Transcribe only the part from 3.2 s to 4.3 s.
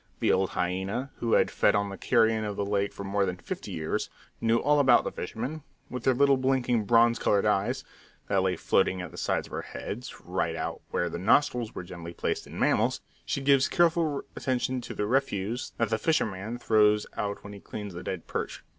than fifty years,